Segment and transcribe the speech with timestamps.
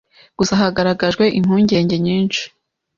[0.37, 2.43] Gusa hagaragajwe impungenge nyinshi